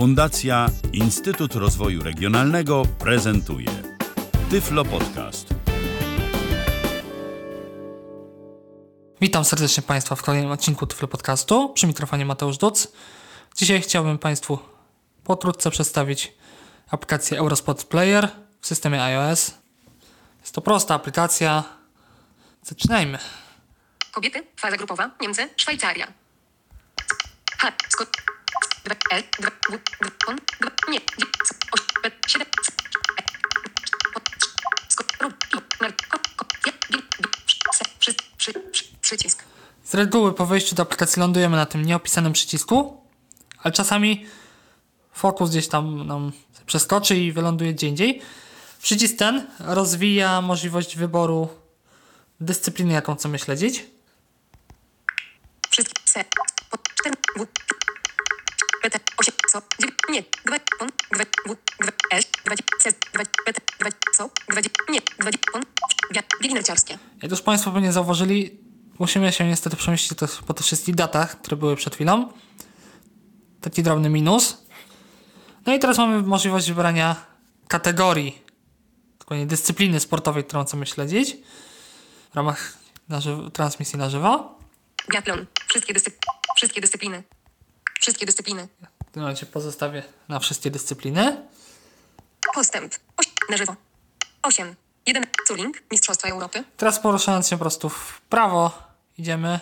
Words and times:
Fundacja 0.00 0.66
Instytut 0.92 1.54
Rozwoju 1.54 2.02
Regionalnego 2.02 2.82
prezentuje 2.98 3.68
Tyflo 4.50 4.84
Podcast. 4.84 5.48
Witam 9.20 9.44
serdecznie 9.44 9.82
Państwa 9.82 10.14
w 10.16 10.22
kolejnym 10.22 10.50
odcinku 10.50 10.86
Tyflo 10.86 11.08
Podcastu. 11.08 11.68
Przy 11.68 11.86
mikrofonie 11.86 12.24
Mateusz 12.26 12.58
Duc. 12.58 12.88
Dzisiaj 13.56 13.82
chciałbym 13.82 14.18
Państwu 14.18 14.58
pokrótce 15.24 15.70
przedstawić 15.70 16.32
aplikację 16.90 17.38
Eurospot 17.38 17.84
Player 17.84 18.28
w 18.60 18.66
systemie 18.66 19.02
iOS. 19.02 19.54
Jest 20.40 20.54
to 20.54 20.60
prosta 20.60 20.94
aplikacja. 20.94 21.64
Zaczynajmy. 22.62 23.18
Kobiety, 24.12 24.46
faza 24.56 24.76
grupowa, 24.76 25.10
Niemcy, 25.20 25.48
Szwajcaria. 25.56 26.12
H, 27.58 27.72
Skot, 27.88 28.29
Z 39.84 39.94
reguły 39.94 40.32
po 40.32 40.46
wejściu 40.46 40.74
do 40.74 40.82
aplikacji 40.82 41.20
lądujemy 41.20 41.56
na 41.56 41.66
tym 41.66 41.84
nieopisanym 41.84 42.32
przycisku, 42.32 43.00
ale 43.58 43.72
czasami 43.72 44.26
fokus 45.12 45.50
gdzieś 45.50 45.68
tam 45.68 46.06
nam 46.06 46.32
przeskoczy 46.66 47.16
i 47.16 47.32
wyląduje 47.32 47.74
gdzie 47.74 47.88
indziej. 47.88 48.22
Przycisk 48.82 49.16
ten 49.16 49.46
rozwija 49.58 50.40
możliwość 50.40 50.96
wyboru 50.96 51.48
dyscypliny, 52.40 52.92
jaką 52.92 53.16
chcemy 53.16 53.38
śledzić. 53.38 53.86
Nie, 60.10 60.22
dwa, 60.46 60.56
on, 60.80 60.88
dwa, 61.12 61.24
W, 61.24 61.56
dwa, 61.80 61.92
L, 62.10 62.22
dwa, 62.44 62.54
C, 62.80 62.92
dwa, 63.12 63.24
B, 63.46 63.52
T, 63.52 63.60
dwa, 63.80 63.90
co, 64.16 64.30
nie, 64.88 65.00
biegi 66.42 66.54
narciarskie. 66.54 66.98
Jak 67.22 67.30
już 67.30 67.42
Państwo 67.42 67.70
pewnie 67.70 67.92
zauważyli, 67.92 68.58
musimy 68.98 69.32
się 69.32 69.46
niestety 69.46 69.76
przemieścić 69.76 70.18
po 70.46 70.54
tych 70.54 70.66
wszystkich 70.66 70.94
datach, 70.94 71.40
które 71.40 71.56
były 71.56 71.76
przed 71.76 71.94
chwilą. 71.94 72.32
Taki 73.60 73.82
drobny 73.82 74.10
minus. 74.10 74.66
No 75.66 75.74
i 75.74 75.78
teraz 75.78 75.98
mamy 75.98 76.22
możliwość 76.22 76.68
wybrania 76.68 77.16
kategorii, 77.68 78.42
dokładnie 79.18 79.46
dyscypliny 79.46 80.00
sportowej, 80.00 80.44
którą 80.44 80.64
chcemy 80.64 80.86
śledzić 80.86 81.36
w 82.32 82.36
ramach 82.36 82.72
na 83.08 83.20
żywo, 83.20 83.50
transmisji 83.50 83.98
na 83.98 84.10
żywo. 84.10 84.58
Biatlon, 85.12 85.46
wszystkie, 85.68 85.94
dyscyp 85.94 86.16
wszystkie 86.56 86.80
dyscypliny. 86.80 87.22
Wszystkie 88.00 88.26
dyscypliny. 88.26 88.68
W 89.10 89.12
tym 89.12 89.22
momencie 89.22 89.46
pozostawię 89.46 90.02
na 90.28 90.38
wszystkie 90.38 90.70
dyscypliny. 90.70 91.42
Postęp. 92.54 92.94
Na 93.50 93.56
żywo. 93.56 93.76
8. 94.42 94.74
1. 95.06 95.24
Curling. 95.46 95.82
Mistrzostwa 95.90 96.28
Europy. 96.28 96.64
Teraz 96.76 97.00
poruszając 97.00 97.48
się 97.48 97.56
po 97.56 97.60
prostu 97.60 97.88
w 97.88 98.20
prawo 98.20 98.82
idziemy 99.18 99.60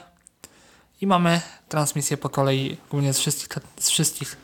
i 1.01 1.07
mamy 1.07 1.41
transmisję 1.69 2.17
po 2.17 2.29
kolei 2.29 2.77
głównie 2.91 3.15
z 3.15 3.19
wszystkich, 3.19 3.49
z 3.81 3.91
wszystkich 3.91 4.37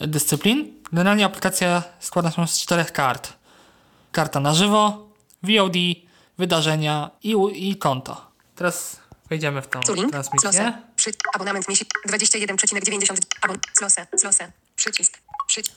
dyscyplin. 0.00 0.82
Generalnie 0.92 1.24
aplikacja 1.24 1.82
składa 2.00 2.30
się 2.30 2.46
z 2.46 2.60
czterech 2.60 2.92
kart. 2.92 3.32
Karta 4.12 4.40
na 4.40 4.54
żywo, 4.54 5.08
VOD, 5.42 5.76
wydarzenia 6.38 7.10
i, 7.22 7.36
i 7.54 7.76
konto. 7.76 8.30
Teraz 8.54 9.00
wejdziemy 9.28 9.62
w 9.62 9.68
tą 9.68 9.80
Curling. 9.80 10.10
transmisję. 10.10 10.85
Przy... 11.06 11.18
Abonament 11.34 11.68
miesięczny. 11.68 12.00
21,90. 12.08 13.16
Abon... 13.42 13.58
Slose. 13.78 14.06
Slose. 14.16 14.52
Przycisk. 14.76 15.18
Przycisk. 15.46 15.76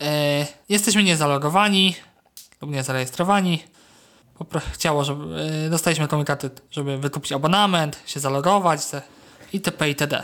E, 0.00 0.46
jesteśmy 0.68 1.02
niezalogowani 1.02 1.96
lub 2.60 2.70
niezarejestrowani. 2.70 3.64
Popro- 4.38 4.60
chciało, 4.72 5.04
żeby 5.04 5.40
e, 5.66 5.70
dostaliśmy 5.70 6.08
komunikaty, 6.08 6.50
żeby 6.70 6.98
wykupić 6.98 7.32
abonament, 7.32 8.02
się 8.06 8.20
zalogować 8.20 8.84
se- 8.84 9.02
itp. 9.52 9.88
itd. 9.88 10.22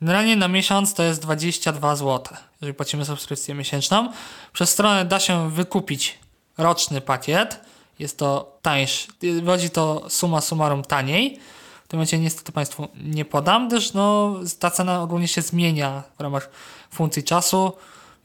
Generalnie 0.00 0.36
na 0.36 0.48
miesiąc 0.48 0.94
to 0.94 1.02
jest 1.02 1.22
22 1.22 1.96
zł, 1.96 2.36
jeżeli 2.60 2.74
płacimy 2.74 3.04
subskrypcję 3.04 3.54
miesięczną. 3.54 4.12
Przez 4.52 4.70
stronę 4.70 5.04
da 5.04 5.20
się 5.20 5.50
wykupić 5.50 6.18
roczny 6.58 7.00
pakiet. 7.00 7.60
Jest 7.98 8.18
to 8.18 8.58
tańszy. 8.62 9.08
Wychodzi 9.42 9.70
to 9.70 10.10
suma 10.10 10.40
summarum 10.40 10.82
taniej. 10.82 11.40
W 11.86 11.88
tym 11.88 11.98
momencie 11.98 12.18
niestety 12.18 12.52
Państwu 12.52 12.88
nie 12.94 13.24
podam, 13.24 13.68
gdyż 13.68 13.92
no, 13.92 14.34
ta 14.58 14.70
cena 14.70 15.02
ogólnie 15.02 15.28
się 15.28 15.42
zmienia 15.42 16.02
w 16.18 16.20
ramach 16.20 16.50
funkcji 16.90 17.24
czasu, 17.24 17.72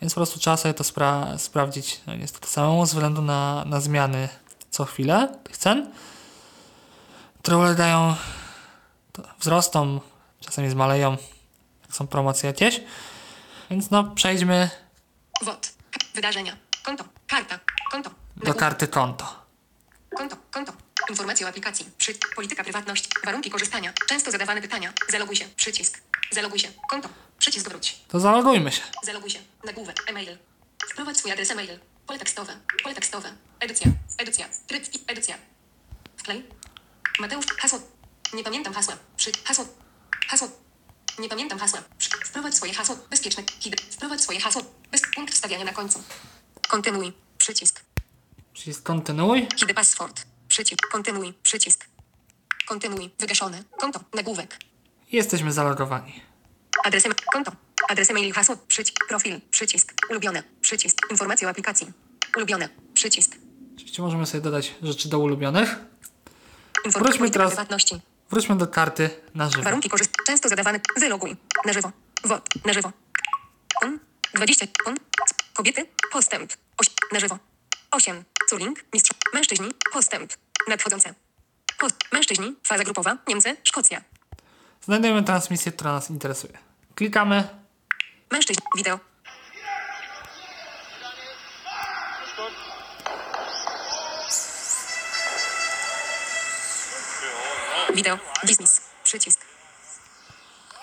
więc 0.01 0.13
po 0.13 0.19
prostu 0.19 0.39
trzeba 0.39 0.57
sobie 0.57 0.73
to 0.73 0.83
spra- 0.83 1.37
sprawdzić 1.37 2.01
no, 2.07 2.15
niestety 2.15 2.47
samemu 2.47 2.85
ze 2.85 2.93
względu 2.93 3.21
na, 3.21 3.65
na 3.65 3.79
zmiany 3.79 4.29
co 4.69 4.85
chwilę 4.85 5.35
tych 5.43 5.57
cen, 5.57 5.91
które 7.39 7.57
ulegają 7.57 8.15
to 9.11 9.23
wzrostom, 9.39 9.99
czasami 10.39 10.69
zmaleją, 10.69 11.11
jak 11.81 11.95
są 11.95 12.07
promocje 12.07 12.47
jakieś. 12.47 12.81
Więc 13.69 13.91
no 13.91 14.03
przejdźmy 14.03 14.69
WOT. 15.41 15.73
Wydarzenia. 16.15 16.57
Konto. 16.83 17.03
Karta. 17.27 17.59
Konto. 17.91 18.09
do 18.37 18.53
karty 18.53 18.87
konto. 18.87 19.35
Konto. 20.17 20.35
Konto. 20.51 20.73
Informacje 21.09 21.45
o 21.45 21.49
aplikacji. 21.49 21.85
Przy... 21.97 22.13
Polityka 22.35 22.63
prywatność. 22.63 23.09
Warunki 23.25 23.49
korzystania. 23.49 23.93
Często 24.07 24.31
zadawane 24.31 24.61
pytania. 24.61 24.93
Zaloguj 25.09 25.35
się. 25.35 25.45
Przycisk. 25.55 26.01
Zaloguj 26.31 26.59
się. 26.59 26.67
Konto. 26.89 27.09
Przycisk 27.39 27.69
wróć. 27.69 27.97
To 28.07 28.19
zalogujmy 28.19 28.71
się. 28.71 28.81
Zaloguj 29.03 29.29
się. 29.29 29.39
Nagłówek. 29.63 30.03
E-mail. 30.07 30.37
Wprowadź 30.91 31.17
swój 31.17 31.31
adres 31.31 31.51
e-mail. 31.51 31.79
Pole 32.07 32.19
tekstowe. 32.19 32.57
Pole 32.83 32.95
tekstowe. 32.95 33.33
Edycja. 33.59 33.87
Edycja. 34.17 34.49
Tryb 34.67 34.95
i 34.95 34.99
edycja. 35.07 35.35
Wklej. 36.17 36.43
Mateusz. 37.19 37.45
Hasło. 37.57 37.79
Nie 38.33 38.43
pamiętam 38.43 38.73
hasła. 38.73 38.97
Przy. 39.17 39.31
Hasło. 39.45 39.65
Hasło. 40.27 40.47
Nie 41.19 41.29
pamiętam 41.29 41.59
hasła. 41.59 41.83
Przy. 41.97 42.09
Wprowadź 42.09 42.55
swoje 42.55 42.73
hasło. 42.73 42.97
Bezpieczne. 43.09 43.43
Hid. 43.59 43.81
Wprowadź 43.81 44.21
swoje 44.21 44.39
hasło. 44.39 44.61
Bez 44.91 45.01
punkt 45.15 45.33
wstawiania 45.33 45.65
na 45.65 45.73
końcu. 45.73 46.03
Kontynuuj. 46.69 47.13
Przycisk. 47.37 47.81
Przycisk 48.53 48.83
kontynuuj. 48.83 49.47
Hide 49.57 49.73
password. 49.73 50.30
Przycisk. 50.61 50.87
Kontynuuj. 50.91 51.33
Przycisk. 51.43 51.85
Kontynuuj. 52.67 53.09
Wygaszone. 53.19 53.63
Konto. 53.79 53.99
Nagłówek. 54.13 54.57
Jesteśmy 55.11 55.51
zalogowani. 55.51 56.21
Adres 56.83 57.05
e- 57.05 57.09
konto. 57.33 57.51
Adres 57.89 58.09
e-mail 58.09 58.27
i 58.27 58.31
hasło. 58.31 58.57
Przycisk. 58.67 59.07
Profil. 59.07 59.41
Przycisk. 59.51 59.93
Ulubione. 60.09 60.43
Przycisk. 60.61 60.97
Informacje 61.11 61.47
o 61.47 61.51
aplikacji. 61.51 61.87
Ulubione. 62.37 62.69
Przycisk. 62.93 63.35
Oczywiście 63.75 64.01
możemy 64.01 64.25
sobie 64.25 64.41
dodać 64.41 64.75
rzeczy 64.83 65.09
do 65.09 65.19
ulubionych. 65.19 65.75
Wróćmy 66.85 67.31
teraz-. 67.31 67.55
Wróćmy 68.29 68.55
do 68.57 68.67
karty 68.67 69.09
na 69.35 69.49
żywo. 69.49 69.63
Warunki 69.63 69.89
korzystania. 69.89 70.25
Często 70.27 70.49
zadawane. 70.49 70.79
Wyloguj. 70.99 71.35
Na 71.65 71.73
żywo. 71.73 71.91
WOT. 72.23 72.49
Na 72.65 72.73
żywo. 72.73 72.91
On. 73.83 73.99
20. 74.33 74.65
On. 74.85 74.95
Kobiety. 75.53 75.85
Postęp. 76.11 76.53
Oś. 76.77 76.87
Na 77.11 77.19
żywo. 77.19 77.37
8. 77.91 78.23
Curling. 78.49 78.83
Mistrz. 78.93 79.11
Mężczyźni. 79.33 79.69
Postęp. 79.93 80.33
Nadchodzące. 80.67 81.13
Post. 81.79 81.95
Mężczyźni. 82.11 82.55
Faza 82.63 82.83
grupowa. 82.83 83.17
Niemcy. 83.27 83.57
Szkocja. 83.63 84.01
Znajdujemy 84.81 85.23
transmisję, 85.23 85.71
która 85.71 85.91
nas 85.91 86.09
interesuje. 86.09 86.57
Klikamy. 86.95 87.49
Mężczyźni. 88.31 88.63
Wideo. 88.77 88.99
Wideo. 97.95 98.17
Dismiss. 98.43 98.81
Przycisk. 99.03 99.39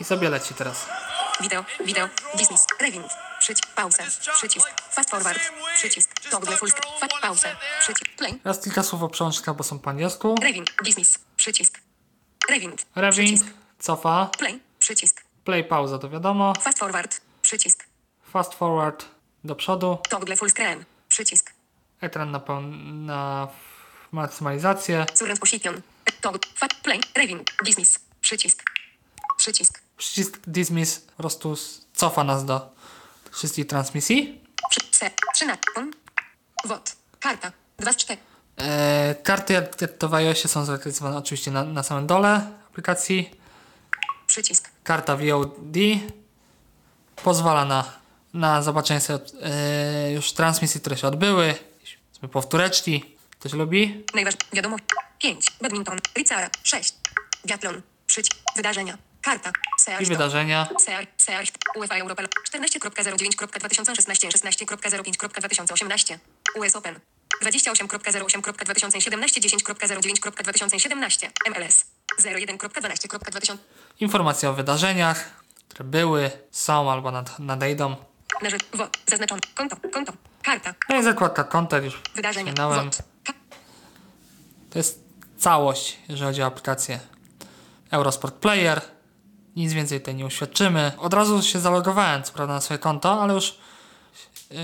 I 0.00 0.04
sobie 0.04 0.30
leci 0.30 0.54
teraz. 0.54 0.86
Wideo. 1.40 1.64
Wideo. 1.84 2.08
Dismiss. 2.34 2.66
Rewind. 2.80 3.12
Przycisk. 3.38 3.74
Pauzę. 3.74 4.02
Przycisk. 4.34 4.68
Fast 4.90 5.10
forward. 5.10 5.38
Przycisk. 5.74 6.07
Full. 6.30 6.70
Przycisk. 7.80 8.08
Play. 8.16 8.34
Teraz 8.42 8.60
kilka 8.64 8.82
słów 8.82 9.02
o 9.02 9.08
przełącznikach, 9.08 9.56
bo 9.56 9.64
są 9.64 9.78
po 9.78 9.90
angielsku. 9.90 10.34
Rewind. 10.42 10.70
Dismiss. 10.84 11.18
Przycisk. 11.36 11.80
Rewind. 12.48 12.86
Rewind, 12.96 13.44
cofa, 13.78 14.30
Play. 14.38 14.60
Przycisk. 14.78 15.22
play, 15.44 15.64
pauza, 15.64 15.98
to 15.98 16.10
wiadomo. 16.10 16.52
Fast 16.60 16.78
forward. 16.78 17.20
Przycisk. 17.42 17.84
Fast 18.32 18.54
forward 18.54 19.04
do 19.44 19.54
przodu. 19.54 19.98
Toggle 20.10 20.36
full 20.36 20.50
screen. 20.50 20.84
Przycisk. 21.08 21.52
Ekran 22.00 22.30
na, 22.30 22.40
pełn- 22.40 23.04
na 23.06 23.48
maksymalizację. 24.12 25.06
Surrend 25.14 25.40
position. 25.40 25.82
Toggle. 26.20 26.40
Fast 26.54 26.74
play. 26.82 27.00
Rewind. 27.14 27.50
Dismiss. 27.64 27.98
Przycisk. 28.20 28.62
Przycisk. 29.36 29.80
Przycisk 29.96 30.38
dismiss 30.46 30.98
po 31.00 31.22
prostu 31.22 31.54
cofa 31.94 32.24
nas 32.24 32.44
do 32.44 32.70
wszystkich 33.32 33.66
transmisji. 33.66 34.44
Przy. 34.70 34.80
Se. 34.98 35.10
13. 35.34 35.60
WOT. 36.64 36.96
Karta. 37.20 37.52
2 37.78 37.92
z 37.92 37.96
4. 37.96 38.20
E, 38.56 39.14
karty 39.14 39.52
jak 39.52 39.80
jak 39.80 39.92
to 39.92 40.08
w 40.08 40.14
iOSie 40.14 40.48
są 40.48 40.64
zlokalizowane 40.64 41.16
oczywiście 41.16 41.50
na, 41.50 41.64
na 41.64 41.82
samym 41.82 42.06
dole 42.06 42.50
aplikacji. 42.70 43.30
Przycisk. 44.26 44.70
Karta 44.84 45.16
VOD 45.16 45.76
pozwala 47.16 47.64
na 47.64 47.98
na 48.34 48.62
zobaczenie 48.62 49.00
sobie 49.00 49.24
e, 49.42 50.12
już 50.12 50.32
transmisji, 50.32 50.80
które 50.80 50.96
się 50.96 51.08
odbyły. 51.08 51.54
Sobie 52.12 52.28
powtóreczki. 52.28 53.16
Ktoś 53.30 53.52
lubi? 53.52 54.04
Najważniejsze. 54.14 54.46
Wiadomo. 54.52 54.76
5. 55.18 55.46
Badminton. 55.62 55.98
Ricara. 56.16 56.50
6. 56.62 56.94
Biatlon. 57.46 57.82
Przyć. 58.06 58.30
Wydarzenia. 58.56 58.98
Karta. 59.22 59.52
I 60.00 60.06
wydarzenia. 60.06 60.68
Search. 60.80 61.08
Search. 61.16 61.52
UEFA 61.76 61.96
Europa. 61.96 62.22
14.09.2016. 62.22 64.28
16.05.2018. 64.28 66.18
US 66.56 66.76
Open. 66.76 67.00
28.08.2017. 67.42 69.40
10.09.2017. 69.40 71.30
MLS. 71.50 71.84
01.12.2000. 72.20 73.56
Informacje 74.00 74.50
o 74.50 74.54
wydarzeniach, 74.54 75.30
które 75.68 75.84
były, 75.84 76.30
są 76.50 76.92
albo 76.92 77.10
nad, 77.10 77.38
nadejdą. 77.38 77.96
WO. 78.74 78.88
Zaznaczone. 79.06 79.40
Konto. 79.54 79.76
Konto. 79.92 80.12
Karta. 80.42 80.74
No 80.88 80.98
i 80.98 81.02
zakładka 81.02 81.44
konta 81.44 81.78
już 81.78 82.02
Wydarzenia. 82.14 82.52
wspominałem. 82.52 82.90
To 84.70 84.78
jest 84.78 85.00
całość, 85.38 85.98
jeżeli 86.08 86.26
chodzi 86.26 86.42
o 86.42 86.46
aplikację 86.46 87.00
Eurosport 87.90 88.34
Player. 88.34 88.80
Nic 89.58 89.72
więcej 89.72 90.00
tutaj 90.00 90.14
nie 90.14 90.26
uświadczymy. 90.26 90.92
Od 90.98 91.14
razu 91.14 91.42
się 91.42 91.60
zalogowałem, 91.60 92.22
co 92.22 92.32
prawda, 92.32 92.54
na 92.54 92.60
swoje 92.60 92.78
konto, 92.78 93.22
ale 93.22 93.34
już 93.34 93.58
yy, 94.50 94.58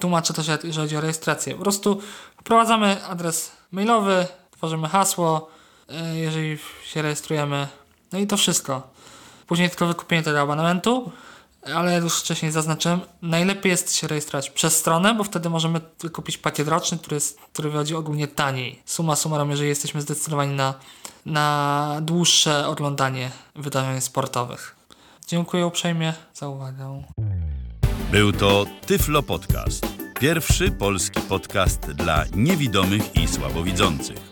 tłumaczę 0.00 0.34
też, 0.34 0.46
jeżeli 0.48 0.74
chodzi 0.74 0.96
o 0.96 1.00
rejestrację. 1.00 1.54
Po 1.54 1.62
prostu 1.62 2.00
wprowadzamy 2.40 3.04
adres 3.04 3.52
mailowy, 3.72 4.26
tworzymy 4.50 4.88
hasło, 4.88 5.50
yy, 5.88 6.18
jeżeli 6.18 6.58
się 6.84 7.02
rejestrujemy. 7.02 7.68
No 8.12 8.18
i 8.18 8.26
to 8.26 8.36
wszystko. 8.36 8.82
Później 9.46 9.70
tylko 9.70 9.86
wykupienie 9.86 10.22
tego 10.22 10.40
abonamentu, 10.40 11.12
ale 11.74 11.98
już 11.98 12.20
wcześniej 12.20 12.52
zaznaczyłem, 12.52 13.00
najlepiej 13.22 13.70
jest 13.70 13.94
się 13.94 14.08
rejestrować 14.08 14.50
przez 14.50 14.76
stronę, 14.76 15.14
bo 15.14 15.24
wtedy 15.24 15.50
możemy 15.50 15.80
wykupić 16.00 16.38
pakiet 16.38 16.68
roczny, 16.68 16.98
który, 16.98 17.14
jest, 17.14 17.40
który 17.52 17.70
wychodzi 17.70 17.94
ogólnie 17.94 18.28
taniej. 18.28 18.82
Suma 18.84 19.16
summarum, 19.16 19.50
jeżeli 19.50 19.68
jesteśmy 19.68 20.00
zdecydowani 20.00 20.56
na, 20.56 20.74
na 21.26 21.98
dłuższe 22.02 22.66
oglądanie 22.66 23.30
wydarzeń 23.56 24.00
sportowych. 24.00 24.76
Dziękuję 25.26 25.66
uprzejmie 25.66 26.14
za 26.34 26.48
uwagę. 26.48 27.02
Był 28.10 28.32
to 28.32 28.66
Tyflo 28.86 29.22
Podcast. 29.22 29.86
Pierwszy 30.20 30.70
polski 30.70 31.20
podcast 31.20 31.80
dla 31.80 32.24
niewidomych 32.34 33.16
i 33.16 33.28
słabowidzących. 33.28 34.31